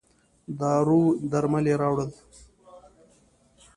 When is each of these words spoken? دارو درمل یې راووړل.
دارو 0.59 1.01
درمل 1.31 1.65
یې 1.71 1.75
راووړل. 1.81 2.11